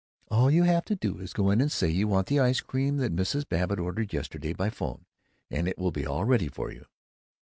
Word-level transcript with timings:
"All 0.29 0.49
you 0.49 0.63
have 0.63 0.83
to 0.85 0.95
do 0.95 1.19
is 1.19 1.29
to 1.29 1.35
go 1.35 1.51
in 1.51 1.61
and 1.61 1.71
say 1.71 1.87
you 1.87 2.07
want 2.07 2.25
the 2.25 2.39
ice 2.39 2.59
cream 2.59 2.97
that 2.97 3.15
Mrs. 3.15 3.47
Babbitt 3.47 3.77
ordered 3.79 4.13
yesterday 4.13 4.51
by 4.51 4.71
'phone, 4.71 5.05
and 5.51 5.67
it 5.67 5.77
will 5.77 5.91
be 5.91 6.07
all 6.07 6.25
ready 6.25 6.47
for 6.47 6.71
you." 6.71 6.87